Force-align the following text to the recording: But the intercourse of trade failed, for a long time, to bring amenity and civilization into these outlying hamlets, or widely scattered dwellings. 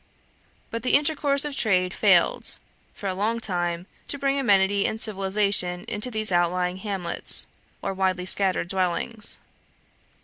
But 0.71 0.81
the 0.81 0.95
intercourse 0.95 1.45
of 1.45 1.55
trade 1.55 1.93
failed, 1.93 2.57
for 2.91 3.07
a 3.07 3.13
long 3.13 3.39
time, 3.39 3.85
to 4.07 4.17
bring 4.17 4.39
amenity 4.39 4.87
and 4.87 4.99
civilization 4.99 5.85
into 5.87 6.09
these 6.09 6.31
outlying 6.31 6.77
hamlets, 6.77 7.45
or 7.83 7.93
widely 7.93 8.25
scattered 8.25 8.67
dwellings. 8.67 9.37